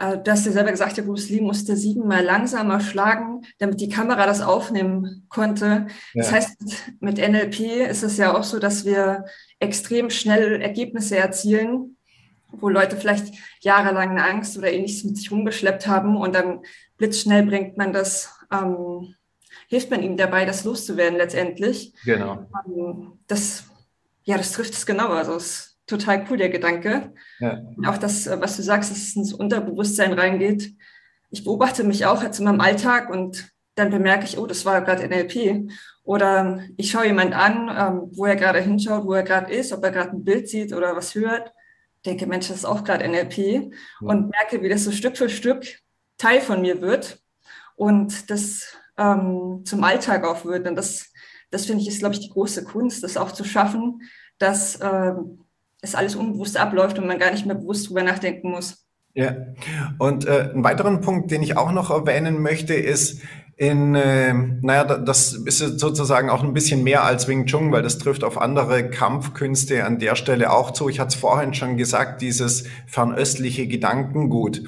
äh, 0.00 0.18
du 0.18 0.30
hast 0.30 0.46
ja 0.46 0.52
selber 0.52 0.70
gesagt, 0.70 0.96
der 0.96 1.02
Bruce 1.02 1.28
Lee 1.28 1.42
musste 1.42 1.76
siebenmal 1.76 2.24
langsamer 2.24 2.80
schlagen, 2.80 3.42
damit 3.58 3.80
die 3.80 3.90
Kamera 3.90 4.26
das 4.26 4.40
aufnehmen 4.40 5.26
konnte. 5.28 5.86
Ja. 6.14 6.22
Das 6.22 6.32
heißt, 6.32 6.56
mit 7.00 7.18
NLP 7.18 7.60
ist 7.88 8.02
es 8.02 8.16
ja 8.16 8.34
auch 8.34 8.42
so, 8.42 8.58
dass 8.58 8.84
wir 8.84 9.26
extrem 9.58 10.08
schnell 10.08 10.62
Ergebnisse 10.62 11.18
erzielen, 11.18 11.98
wo 12.50 12.68
Leute 12.70 12.96
vielleicht 12.96 13.34
jahrelang 13.60 14.10
eine 14.10 14.24
Angst 14.24 14.56
oder 14.56 14.72
ähnliches 14.72 15.04
mit 15.04 15.18
sich 15.18 15.30
rumgeschleppt 15.30 15.86
haben 15.86 16.16
und 16.16 16.34
dann 16.34 16.60
blitzschnell 16.96 17.44
bringt 17.44 17.76
man 17.76 17.92
das, 17.92 18.34
ähm, 18.50 19.14
hilft 19.68 19.90
man 19.90 20.02
ihm 20.02 20.16
dabei, 20.16 20.46
das 20.46 20.64
loszuwerden 20.64 21.18
letztendlich. 21.18 21.92
Genau. 22.04 22.46
Ähm, 22.66 23.18
das, 23.26 23.64
ja, 24.24 24.38
das 24.38 24.52
trifft 24.52 24.72
es 24.72 24.86
genau. 24.86 25.08
Also 25.08 25.34
es 25.34 25.69
total 25.90 26.24
cool, 26.30 26.38
der 26.38 26.48
Gedanke. 26.48 27.12
Ja. 27.38 27.60
Auch 27.86 27.98
das, 27.98 28.26
äh, 28.26 28.40
was 28.40 28.56
du 28.56 28.62
sagst, 28.62 28.90
dass 28.90 28.98
es 28.98 29.16
ins 29.16 29.32
Unterbewusstsein 29.32 30.12
reingeht. 30.12 30.74
Ich 31.30 31.44
beobachte 31.44 31.84
mich 31.84 32.06
auch 32.06 32.22
jetzt 32.22 32.38
in 32.38 32.46
meinem 32.46 32.60
Alltag 32.60 33.10
und 33.10 33.50
dann 33.74 33.90
bemerke 33.90 34.24
ich, 34.24 34.38
oh, 34.38 34.46
das 34.46 34.64
war 34.64 34.82
gerade 34.82 35.06
NLP. 35.06 35.70
Oder 36.02 36.60
ich 36.76 36.90
schaue 36.90 37.06
jemand 37.06 37.34
an, 37.34 37.68
ähm, 37.68 38.10
wo 38.12 38.26
er 38.26 38.36
gerade 38.36 38.60
hinschaut, 38.60 39.04
wo 39.04 39.12
er 39.12 39.22
gerade 39.22 39.52
ist, 39.52 39.72
ob 39.72 39.84
er 39.84 39.90
gerade 39.90 40.10
ein 40.10 40.24
Bild 40.24 40.48
sieht 40.48 40.72
oder 40.72 40.96
was 40.96 41.14
hört. 41.14 41.52
Denke, 42.04 42.26
Mensch, 42.26 42.48
das 42.48 42.58
ist 42.58 42.64
auch 42.64 42.84
gerade 42.84 43.06
NLP. 43.08 43.38
Ja. 43.38 43.70
Und 44.00 44.30
merke, 44.30 44.62
wie 44.62 44.68
das 44.68 44.84
so 44.84 44.92
Stück 44.92 45.16
für 45.16 45.28
Stück 45.28 45.64
Teil 46.18 46.40
von 46.40 46.60
mir 46.60 46.80
wird 46.80 47.22
und 47.76 48.30
das 48.30 48.76
ähm, 48.98 49.62
zum 49.64 49.82
Alltag 49.84 50.24
auch 50.24 50.44
wird. 50.44 50.68
Und 50.68 50.76
das, 50.76 51.12
das 51.50 51.66
finde 51.66 51.82
ich, 51.82 51.88
ist, 51.88 52.00
glaube 52.00 52.14
ich, 52.14 52.20
die 52.20 52.30
große 52.30 52.64
Kunst, 52.64 53.02
das 53.02 53.16
auch 53.16 53.32
zu 53.32 53.44
schaffen, 53.44 54.02
dass 54.38 54.78
ähm, 54.82 55.44
es 55.82 55.94
alles 55.94 56.14
unbewusst 56.14 56.56
abläuft 56.56 56.98
und 56.98 57.06
man 57.06 57.18
gar 57.18 57.30
nicht 57.30 57.46
mehr 57.46 57.56
bewusst 57.56 57.88
drüber 57.88 58.02
nachdenken 58.02 58.50
muss. 58.50 58.86
Ja, 59.14 59.34
und 59.98 60.26
äh, 60.26 60.50
einen 60.52 60.62
weiteren 60.62 61.00
Punkt, 61.00 61.30
den 61.30 61.42
ich 61.42 61.56
auch 61.56 61.72
noch 61.72 61.90
erwähnen 61.90 62.40
möchte, 62.42 62.74
ist, 62.74 63.22
in, 63.60 63.94
äh, 63.94 64.32
naja, 64.32 64.84
das 64.84 65.34
ist 65.34 65.58
sozusagen 65.58 66.30
auch 66.30 66.42
ein 66.42 66.54
bisschen 66.54 66.82
mehr 66.82 67.04
als 67.04 67.28
Wing 67.28 67.44
Chun, 67.44 67.72
weil 67.72 67.82
das 67.82 67.98
trifft 67.98 68.24
auf 68.24 68.40
andere 68.40 68.88
Kampfkünste 68.88 69.84
an 69.84 69.98
der 69.98 70.14
Stelle 70.16 70.50
auch 70.50 70.70
zu. 70.70 70.88
Ich 70.88 70.98
hatte 70.98 71.08
es 71.08 71.14
vorhin 71.16 71.52
schon 71.52 71.76
gesagt, 71.76 72.22
dieses 72.22 72.64
fernöstliche 72.86 73.66
Gedankengut. 73.66 74.62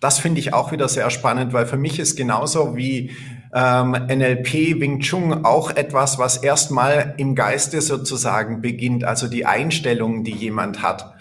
Das 0.00 0.18
finde 0.18 0.40
ich 0.40 0.52
auch 0.52 0.72
wieder 0.72 0.90
sehr 0.90 1.08
spannend, 1.08 1.54
weil 1.54 1.64
für 1.64 1.78
mich 1.78 1.98
ist 1.98 2.16
genauso 2.16 2.76
wie 2.76 3.12
ähm, 3.54 3.92
NLP, 3.92 4.80
Wing 4.80 5.00
Chun 5.00 5.44
auch 5.44 5.70
etwas, 5.70 6.18
was 6.18 6.36
erstmal 6.38 7.14
im 7.18 7.34
Geiste 7.34 7.80
sozusagen 7.80 8.60
beginnt, 8.60 9.04
also 9.04 9.28
die 9.28 9.46
Einstellung, 9.46 10.24
die 10.24 10.32
jemand 10.32 10.82
hat. 10.82 11.14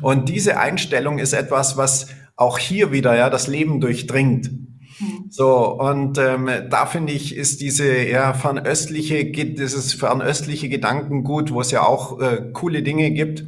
Und 0.00 0.28
diese 0.28 0.58
Einstellung 0.58 1.18
ist 1.18 1.32
etwas, 1.32 1.76
was 1.76 2.06
auch 2.36 2.58
hier 2.58 2.92
wieder 2.92 3.16
ja 3.16 3.30
das 3.30 3.48
Leben 3.48 3.80
durchdringt. 3.80 4.50
Mhm. 5.02 5.24
So, 5.28 5.80
und 5.80 6.18
ähm, 6.18 6.48
da 6.70 6.86
finde 6.86 7.12
ich, 7.12 7.34
ist 7.36 7.60
diese 7.60 8.06
ja, 8.06 8.32
fernöstliche, 8.32 9.24
dieses 9.24 9.94
fernöstliche 9.94 10.68
Gedankengut, 10.68 11.52
wo 11.52 11.60
es 11.60 11.70
ja 11.70 11.82
auch 11.82 12.20
äh, 12.20 12.50
coole 12.52 12.82
Dinge 12.82 13.10
gibt, 13.10 13.44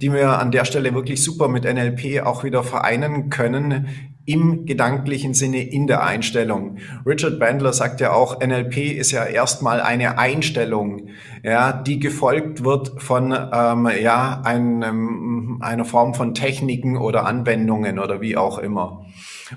die 0.00 0.12
wir 0.12 0.38
an 0.38 0.50
der 0.50 0.64
Stelle 0.64 0.94
wirklich 0.94 1.22
super 1.22 1.48
mit 1.48 1.64
NLP 1.64 2.22
auch 2.24 2.44
wieder 2.44 2.64
vereinen 2.64 3.30
können, 3.30 3.88
im 4.28 4.66
gedanklichen 4.66 5.32
Sinne 5.32 5.62
in 5.62 5.86
der 5.86 6.04
Einstellung. 6.04 6.76
Richard 7.06 7.40
Bandler 7.40 7.72
sagt 7.72 8.02
ja 8.02 8.12
auch, 8.12 8.40
NLP 8.40 8.76
ist 8.76 9.10
ja 9.10 9.24
erstmal 9.24 9.80
eine 9.80 10.18
Einstellung, 10.18 11.08
ja, 11.42 11.72
die 11.72 11.98
gefolgt 11.98 12.62
wird 12.62 13.02
von 13.02 13.32
ähm, 13.32 13.88
ja 14.02 14.42
einem, 14.44 15.58
einer 15.62 15.84
Form 15.86 16.12
von 16.12 16.34
Techniken 16.34 16.98
oder 16.98 17.24
Anwendungen 17.24 17.98
oder 17.98 18.20
wie 18.20 18.36
auch 18.36 18.58
immer. 18.58 19.06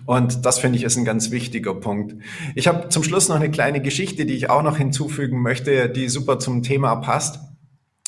Und 0.06 0.46
das 0.46 0.60
finde 0.60 0.78
ich 0.78 0.86
ist 0.86 0.96
ein 0.96 1.04
ganz 1.04 1.32
wichtiger 1.32 1.74
Punkt. 1.74 2.16
Ich 2.56 2.70
habe 2.70 2.88
zum 2.88 3.04
Schluss 3.04 3.28
noch 3.28 3.36
eine 3.36 3.51
kleine 3.51 3.82
Geschichte, 3.82 4.25
die 4.25 4.36
ich 4.36 4.50
auch 4.50 4.63
noch 4.63 4.78
hinzufügen 4.78 5.42
möchte, 5.42 5.90
die 5.90 6.08
super 6.08 6.40
zum 6.40 6.63
Thema 6.63 6.96
passt. 6.96 7.42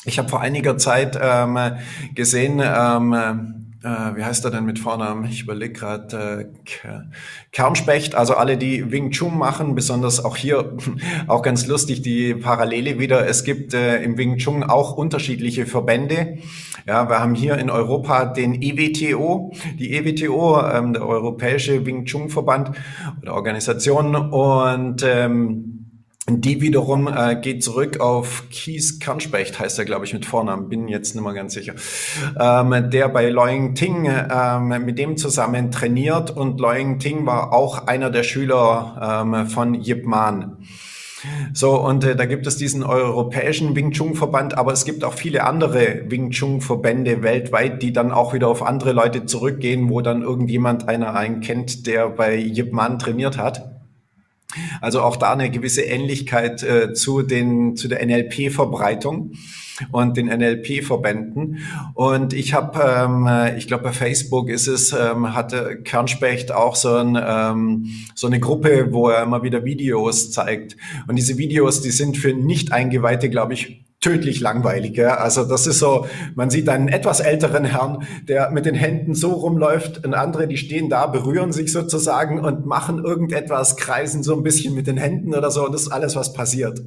Ich 0.06 0.18
habe 0.18 0.30
vor 0.30 0.40
einiger 0.40 0.78
Zeit 0.78 1.18
ähm, 1.20 1.58
gesehen, 2.14 2.62
ähm, 2.64 3.63
äh, 3.84 4.16
wie 4.16 4.24
heißt 4.24 4.44
er 4.44 4.50
denn 4.50 4.64
mit 4.64 4.78
Vornamen? 4.78 5.26
Ich 5.26 5.42
überlege 5.42 5.74
gerade, 5.74 6.50
äh, 6.50 6.94
Kernspecht, 7.52 8.14
also 8.14 8.34
alle, 8.34 8.56
die 8.56 8.90
Wing 8.90 9.10
Chun 9.10 9.36
machen, 9.36 9.74
besonders 9.74 10.24
auch 10.24 10.36
hier, 10.36 10.76
auch 11.26 11.42
ganz 11.42 11.66
lustig, 11.66 12.00
die 12.02 12.34
Parallele 12.34 12.98
wieder. 12.98 13.26
Es 13.26 13.44
gibt 13.44 13.74
äh, 13.74 14.02
im 14.02 14.16
Wing 14.16 14.38
Chun 14.38 14.62
auch 14.62 14.96
unterschiedliche 14.96 15.66
Verbände. 15.66 16.38
Ja, 16.86 17.08
wir 17.08 17.20
haben 17.20 17.34
hier 17.34 17.58
in 17.58 17.68
Europa 17.68 18.24
den 18.24 18.60
EWTO, 18.60 19.52
die 19.78 19.92
EWTO, 19.94 20.62
ähm, 20.66 20.94
der 20.94 21.06
Europäische 21.06 21.84
Wing 21.84 22.06
Chun 22.06 22.30
Verband 22.30 22.72
oder 23.20 23.34
Organisation 23.34 24.16
und 24.16 25.04
ähm, 25.06 25.83
die 26.26 26.62
wiederum 26.62 27.06
äh, 27.06 27.36
geht 27.36 27.62
zurück 27.62 28.00
auf 28.00 28.44
Kies 28.50 28.98
Kernspecht, 28.98 29.58
heißt 29.58 29.78
er, 29.78 29.84
glaube 29.84 30.06
ich, 30.06 30.14
mit 30.14 30.24
Vornamen, 30.24 30.70
bin 30.70 30.88
jetzt 30.88 31.14
nicht 31.14 31.22
mehr 31.22 31.34
ganz 31.34 31.52
sicher, 31.52 31.74
ähm, 32.40 32.90
der 32.90 33.08
bei 33.10 33.28
Loying 33.28 33.74
Ting 33.74 34.08
ähm, 34.08 34.68
mit 34.86 34.98
dem 34.98 35.18
zusammen 35.18 35.70
trainiert 35.70 36.30
und 36.30 36.60
Loying 36.60 36.98
Ting 36.98 37.26
war 37.26 37.52
auch 37.52 37.86
einer 37.86 38.10
der 38.10 38.22
Schüler 38.22 39.22
ähm, 39.22 39.46
von 39.48 39.74
Yip 39.74 40.06
Man. 40.06 40.56
So, 41.52 41.78
und 41.80 42.04
äh, 42.04 42.16
da 42.16 42.24
gibt 42.24 42.46
es 42.46 42.56
diesen 42.56 42.82
europäischen 42.82 43.76
Wing 43.76 43.92
Chun 43.92 44.14
Verband, 44.14 44.56
aber 44.56 44.72
es 44.72 44.86
gibt 44.86 45.04
auch 45.04 45.14
viele 45.14 45.44
andere 45.44 46.04
Wing 46.08 46.30
Chun 46.30 46.62
Verbände 46.62 47.22
weltweit, 47.22 47.82
die 47.82 47.92
dann 47.92 48.12
auch 48.12 48.32
wieder 48.32 48.48
auf 48.48 48.62
andere 48.62 48.92
Leute 48.92 49.26
zurückgehen, 49.26 49.90
wo 49.90 50.00
dann 50.00 50.22
irgendjemand 50.22 50.88
einer 50.88 51.14
einen 51.14 51.40
kennt, 51.40 51.86
der 51.86 52.08
bei 52.08 52.36
Yip 52.36 52.72
Man 52.72 52.98
trainiert 52.98 53.36
hat. 53.36 53.73
Also 54.80 55.02
auch 55.02 55.16
da 55.16 55.32
eine 55.32 55.50
gewisse 55.50 55.82
Ähnlichkeit 55.82 56.62
äh, 56.62 56.92
zu 56.92 57.22
den 57.22 57.76
zu 57.76 57.88
der 57.88 58.04
NLP-Verbreitung 58.04 59.32
und 59.90 60.16
den 60.16 60.26
NLP-Verbänden. 60.26 61.58
Und 61.94 62.32
ich 62.32 62.54
habe, 62.54 62.80
ähm, 62.80 63.26
äh, 63.26 63.56
ich 63.58 63.66
glaube 63.66 63.84
bei 63.84 63.92
Facebook 63.92 64.48
ist 64.48 64.66
es, 64.66 64.92
ähm, 64.92 65.34
hatte 65.34 65.80
Kernspecht 65.82 66.52
auch 66.52 66.76
so, 66.76 66.94
ein, 66.94 67.18
ähm, 67.20 67.86
so 68.14 68.26
eine 68.26 68.40
Gruppe, 68.40 68.88
wo 68.92 69.08
er 69.08 69.22
immer 69.22 69.42
wieder 69.42 69.64
Videos 69.64 70.30
zeigt. 70.30 70.76
Und 71.08 71.16
diese 71.16 71.38
Videos, 71.38 71.80
die 71.80 71.90
sind 71.90 72.16
für 72.16 72.32
Nicht-Eingeweihte, 72.32 73.30
glaube 73.30 73.54
ich, 73.54 73.84
tödlich 74.04 74.40
langweilig. 74.40 74.98
Ja? 74.98 75.16
Also 75.16 75.44
das 75.44 75.66
ist 75.66 75.78
so, 75.78 76.06
man 76.34 76.50
sieht 76.50 76.68
einen 76.68 76.88
etwas 76.88 77.20
älteren 77.20 77.64
Herrn, 77.64 78.06
der 78.28 78.50
mit 78.50 78.66
den 78.66 78.74
Händen 78.74 79.14
so 79.14 79.32
rumläuft 79.32 80.04
und 80.04 80.12
andere, 80.12 80.46
die 80.46 80.58
stehen 80.58 80.90
da, 80.90 81.06
berühren 81.06 81.52
sich 81.52 81.72
sozusagen 81.72 82.38
und 82.38 82.66
machen 82.66 83.02
irgendetwas, 83.02 83.76
kreisen 83.76 84.22
so 84.22 84.36
ein 84.36 84.42
bisschen 84.42 84.74
mit 84.74 84.86
den 84.86 84.98
Händen 84.98 85.34
oder 85.34 85.50
so 85.50 85.64
und 85.64 85.72
das 85.72 85.82
ist 85.82 85.88
alles, 85.88 86.16
was 86.16 86.34
passiert. 86.34 86.82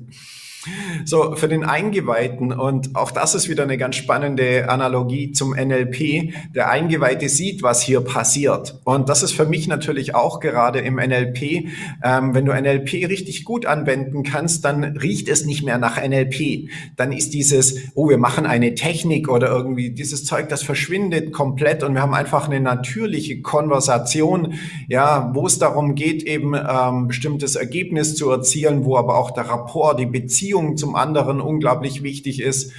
So, 1.05 1.36
für 1.36 1.47
den 1.47 1.63
Eingeweihten, 1.63 2.51
und 2.51 2.95
auch 2.95 3.12
das 3.12 3.36
ist 3.36 3.50
wieder 3.50 3.63
eine 3.63 3.77
ganz 3.77 3.95
spannende 3.95 4.69
Analogie 4.69 5.31
zum 5.31 5.51
NLP, 5.51 6.33
der 6.53 6.69
Eingeweihte 6.69 7.29
sieht, 7.29 7.63
was 7.63 7.81
hier 7.81 8.01
passiert. 8.01 8.79
Und 8.83 9.09
das 9.09 9.24
ist 9.24 9.33
für 9.33 9.45
mich 9.45 9.67
natürlich 9.67 10.15
auch 10.15 10.39
gerade 10.39 10.79
im 10.79 10.95
NLP, 10.95 11.67
ähm, 12.03 12.33
wenn 12.33 12.45
du 12.45 12.51
NLP 12.51 13.07
richtig 13.07 13.45
gut 13.45 13.65
anwenden 13.65 14.24
kannst, 14.24 14.65
dann 14.65 14.83
riecht 14.83 15.29
es 15.29 15.45
nicht 15.45 15.63
mehr 15.63 15.77
nach 15.77 15.97
NLP. 16.01 16.69
Dann 16.95 17.12
ist 17.12 17.33
dieses, 17.33 17.77
oh, 17.95 18.09
wir 18.09 18.17
machen 18.17 18.45
eine 18.45 18.75
Technik 18.75 19.29
oder 19.29 19.50
irgendwie 19.50 19.91
dieses 19.91 20.25
Zeug, 20.25 20.50
das 20.50 20.63
verschwindet 20.63 21.31
komplett 21.31 21.83
und 21.83 21.93
wir 21.93 22.01
haben 22.01 22.13
einfach 22.13 22.47
eine 22.47 22.59
natürliche 22.59 23.41
Konversation, 23.41 24.55
ja, 24.88 25.31
wo 25.33 25.47
es 25.47 25.59
darum 25.59 25.95
geht, 25.95 26.24
eben 26.24 26.53
ähm, 26.53 27.07
bestimmtes 27.07 27.55
Ergebnis 27.55 28.15
zu 28.15 28.29
erzielen, 28.29 28.86
wo 28.86 28.97
aber 28.97 29.17
auch 29.17 29.31
der 29.31 29.50
Rapport, 29.50 30.00
die 30.00 30.05
Beziehung 30.05 30.56
Beziehung 30.57 30.77
zum 30.77 30.95
anderen 30.95 31.41
unglaublich 31.41 32.03
wichtig 32.03 32.41
ist. 32.41 32.71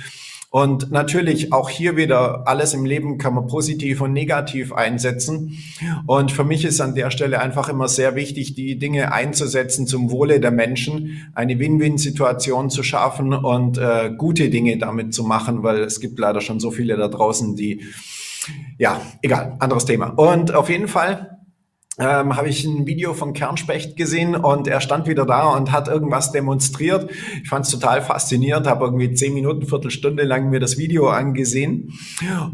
Und 0.51 0.91
natürlich 0.91 1.53
auch 1.53 1.69
hier 1.69 1.99
wieder 1.99 2.49
alles 2.49 2.73
im 2.73 2.87
Leben 2.87 3.19
kann 3.19 3.35
man 3.35 3.49
positiv 3.49 4.01
und 4.01 4.15
negativ 4.15 4.73
einsetzen. 4.73 5.59
Und 6.07 6.33
für 6.33 6.45
mich 6.45 6.65
ist 6.65 6.81
an 6.81 6.95
der 6.95 7.11
Stelle 7.11 7.39
einfach 7.41 7.69
immer 7.69 7.87
sehr 7.87 8.15
wichtig, 8.15 8.55
die 8.55 8.79
Dinge 8.79 9.13
einzusetzen 9.13 9.87
zum 9.87 10.11
Wohle 10.11 10.41
der 10.41 10.51
Menschen, 10.51 11.31
eine 11.35 11.59
Win-Win-Situation 11.59 12.71
zu 12.71 12.83
schaffen 12.83 13.35
und 13.35 13.77
äh, 13.77 14.11
gute 14.17 14.49
Dinge 14.49 14.79
damit 14.79 15.13
zu 15.13 15.23
machen, 15.23 15.63
weil 15.63 15.81
es 15.81 16.01
gibt 16.01 16.19
leider 16.19 16.41
schon 16.41 16.61
so 16.61 16.71
viele 16.71 16.97
da 16.97 17.09
draußen, 17.09 17.55
die, 17.55 17.83
ja, 18.79 19.03
egal, 19.21 19.57
anderes 19.59 19.85
Thema. 19.85 20.07
Und 20.17 20.55
auf 20.55 20.71
jeden 20.71 20.89
Fall 20.89 21.38
ähm, 21.99 22.37
habe 22.37 22.49
ich 22.49 22.65
ein 22.65 22.87
Video 22.87 23.15
von 23.15 23.33
Kernspecht 23.33 23.97
gesehen 23.97 24.37
und 24.37 24.69
er 24.69 24.81
stand 24.81 25.09
wieder 25.09 25.27
da 25.27 25.49
und 25.49 25.73
hat 25.73 25.89
irgendwas 25.89 26.33
demonstriert. 26.33 27.11
Ich 27.43 27.49
fand 27.49 27.67
es 27.67 27.73
total 27.73 28.03
faszinierend, 28.03 28.67
habe 28.67 28.85
irgendwie 28.85 29.13
zehn 29.13 29.35
Minuten, 29.35 29.67
Viertelstunde 29.67 30.23
lang 30.23 30.51
mir 30.51 30.61
das 30.61 30.79
Video 30.79 31.09
angesehen. 31.09 31.93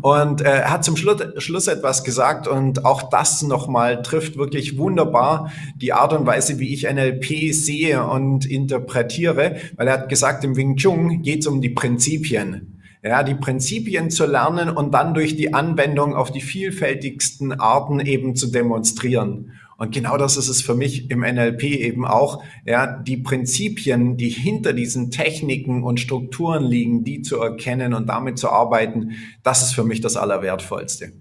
Und 0.01 0.41
äh, 0.41 0.63
hat 0.63 0.85
zum 0.85 0.97
Schluss, 0.97 1.23
Schluss 1.39 1.67
etwas 1.67 2.05
gesagt 2.05 2.49
und 2.49 2.85
auch 2.85 3.11
das 3.11 3.43
nochmal 3.43 4.03
trifft 4.03 4.37
wirklich 4.37 4.79
wunderbar 4.79 5.53
die 5.77 5.93
Art 5.93 6.13
und 6.13 6.27
Weise, 6.27 6.59
wie 6.59 6.73
ich 6.73 6.85
NLP 6.85 7.53
sehe 7.53 8.07
und 8.07 8.47
interpretiere, 8.47 9.57
weil 9.77 9.89
er 9.89 9.95
hat 9.95 10.09
gesagt, 10.09 10.45
im 10.45 10.57
Wing 10.57 10.77
Chun 10.77 11.23
geht 11.23 11.41
es 11.41 11.47
um 11.47 11.61
die 11.61 11.71
Prinzipien 11.71 12.74
ja, 13.05 13.23
die 13.23 13.35
Prinzipien 13.35 14.11
zu 14.11 14.25
lernen 14.25 14.71
und 14.71 14.93
dann 14.93 15.13
durch 15.13 15.37
die 15.37 15.53
Anwendung 15.53 16.15
auf 16.15 16.33
die 16.33 16.41
vielfältigsten 16.41 17.53
Arten 17.53 18.01
eben 18.01 18.35
zu 18.35 18.47
demonstrieren. 18.47 19.53
Und 19.77 19.93
genau 19.93 20.17
das 20.17 20.37
ist 20.37 20.49
es 20.49 20.63
für 20.63 20.75
mich 20.75 21.11
im 21.11 21.21
NLP 21.21 21.65
eben 21.65 22.07
auch, 22.07 22.43
ja, 22.65 22.87
die 22.87 23.19
Prinzipien, 23.19 24.17
die 24.17 24.31
hinter 24.31 24.73
diesen 24.73 25.11
Techniken 25.11 25.83
und 25.83 26.01
Strukturen 26.01 26.65
liegen, 26.65 27.05
die 27.05 27.21
zu 27.21 27.37
erkennen 27.37 27.93
und 27.93 28.09
damit 28.09 28.39
zu 28.39 28.49
arbeiten, 28.49 29.13
das 29.43 29.63
ist 29.63 29.75
für 29.75 29.85
mich 29.85 30.01
das 30.01 30.17
Allerwertvollste. 30.17 31.13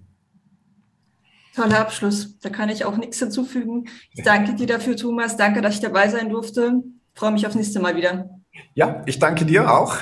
Toller 1.54 1.80
Abschluss. 1.80 2.38
Da 2.40 2.48
kann 2.48 2.68
ich 2.68 2.84
auch 2.84 2.96
nichts 2.96 3.18
hinzufügen. 3.18 3.88
Ich 4.12 4.24
danke 4.24 4.54
dir 4.54 4.66
dafür, 4.66 4.96
Thomas. 4.96 5.36
Danke, 5.36 5.60
dass 5.60 5.74
ich 5.74 5.80
dabei 5.80 6.08
sein 6.08 6.30
durfte. 6.30 6.82
Ich 7.12 7.20
freue 7.20 7.32
mich 7.32 7.46
aufs 7.46 7.56
nächste 7.56 7.80
Mal 7.80 7.96
wieder. 7.96 8.30
Ja, 8.74 9.02
ich 9.06 9.18
danke 9.18 9.44
dir 9.44 9.72
auch. 9.72 9.96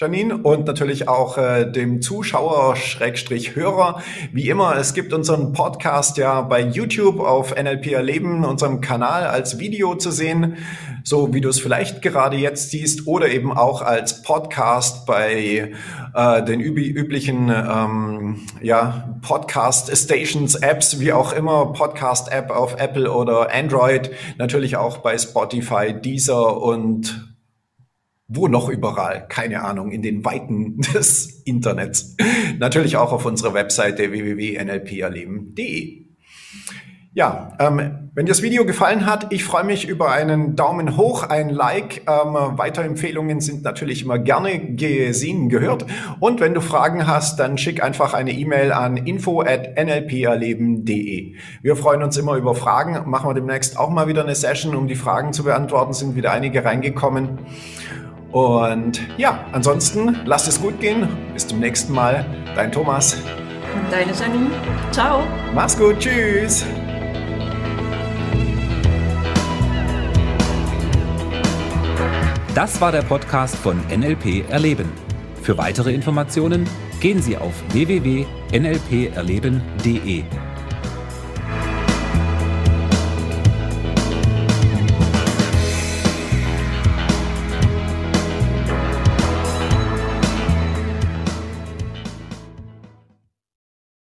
Janine 0.00 0.36
und 0.36 0.64
natürlich 0.64 1.08
auch 1.08 1.38
äh, 1.38 1.64
dem 1.64 2.00
Zuschauer 2.00 2.76
Schrägstrich 2.76 3.56
Hörer. 3.56 4.00
Wie 4.32 4.48
immer, 4.48 4.76
es 4.76 4.94
gibt 4.94 5.12
unseren 5.12 5.52
Podcast 5.52 6.18
ja 6.18 6.40
bei 6.42 6.60
YouTube 6.60 7.18
auf 7.18 7.52
NLP 7.60 7.88
Erleben, 7.94 8.44
unserem 8.44 8.80
Kanal 8.80 9.26
als 9.26 9.58
Video 9.58 9.96
zu 9.96 10.12
sehen, 10.12 10.56
so 11.02 11.34
wie 11.34 11.40
du 11.40 11.48
es 11.48 11.58
vielleicht 11.58 12.00
gerade 12.00 12.36
jetzt 12.36 12.70
siehst 12.70 13.08
oder 13.08 13.28
eben 13.28 13.50
auch 13.50 13.82
als 13.82 14.22
Podcast 14.22 15.04
bei 15.04 15.72
äh, 16.14 16.44
den 16.44 16.60
üb 16.60 16.78
üblichen 16.78 17.50
ähm, 17.50 18.46
ja, 18.62 19.18
Podcast 19.22 19.90
Stations 19.96 20.54
Apps, 20.54 21.00
wie 21.00 21.12
auch 21.12 21.32
immer, 21.32 21.72
Podcast 21.72 22.30
App 22.30 22.52
auf 22.52 22.78
Apple 22.78 23.10
oder 23.10 23.52
Android, 23.52 24.12
natürlich 24.36 24.76
auch 24.76 24.98
bei 24.98 25.18
Spotify, 25.18 25.92
Deezer 25.92 26.62
und 26.62 27.27
wo 28.28 28.46
noch 28.46 28.68
überall? 28.68 29.26
Keine 29.28 29.64
Ahnung, 29.64 29.90
in 29.90 30.02
den 30.02 30.24
Weiten 30.24 30.80
des 30.94 31.42
Internets. 31.44 32.14
Natürlich 32.58 32.96
auch 32.96 33.12
auf 33.12 33.24
unserer 33.24 33.54
Webseite 33.54 34.12
www.nlperleben.de. 34.12 36.04
Ja, 37.14 37.56
ähm, 37.58 38.10
wenn 38.14 38.26
dir 38.26 38.32
das 38.32 38.42
Video 38.42 38.66
gefallen 38.66 39.06
hat, 39.06 39.32
ich 39.32 39.42
freue 39.42 39.64
mich 39.64 39.88
über 39.88 40.12
einen 40.12 40.54
Daumen 40.56 40.96
hoch, 40.96 41.24
ein 41.24 41.48
Like. 41.48 42.02
Ähm, 42.06 42.36
Weiterempfehlungen 42.58 43.40
sind 43.40 43.64
natürlich 43.64 44.04
immer 44.04 44.18
gerne 44.18 44.76
gesehen, 44.76 45.48
gehört. 45.48 45.86
Und 46.20 46.38
wenn 46.40 46.52
du 46.54 46.60
Fragen 46.60 47.08
hast, 47.08 47.40
dann 47.40 47.58
schick 47.58 47.82
einfach 47.82 48.14
eine 48.14 48.30
E-Mail 48.32 48.70
an 48.72 48.96
info@nlperleben.de. 48.98 51.34
Wir 51.62 51.76
freuen 51.76 52.02
uns 52.02 52.18
immer 52.18 52.36
über 52.36 52.54
Fragen. 52.54 53.10
Machen 53.10 53.30
wir 53.30 53.34
demnächst 53.34 53.78
auch 53.78 53.90
mal 53.90 54.06
wieder 54.06 54.22
eine 54.22 54.36
Session, 54.36 54.76
um 54.76 54.86
die 54.86 54.94
Fragen 54.94 55.32
zu 55.32 55.42
beantworten. 55.44 55.94
Sind 55.94 56.14
wieder 56.14 56.30
einige 56.30 56.64
reingekommen. 56.64 57.38
Und 58.32 59.00
ja, 59.16 59.46
ansonsten 59.52 60.18
lasst 60.24 60.48
es 60.48 60.60
gut 60.60 60.80
gehen. 60.80 61.06
Bis 61.32 61.46
zum 61.46 61.60
nächsten 61.60 61.92
Mal. 61.92 62.26
Dein 62.54 62.70
Thomas. 62.70 63.14
Und 63.74 63.90
deine 63.90 64.12
Janine. 64.12 64.50
Ciao. 64.90 65.22
Mach's 65.54 65.78
gut. 65.78 65.98
Tschüss. 65.98 66.66
Das 72.54 72.78
war 72.80 72.92
der 72.92 73.02
Podcast 73.02 73.54
von 73.54 73.78
NLP 73.88 74.48
Erleben. 74.50 74.90
Für 75.42 75.58
weitere 75.58 75.92
Informationen 75.94 76.68
gehen 77.00 77.22
Sie 77.22 77.36
auf 77.36 77.54
www.nlperleben.de. 77.72 80.24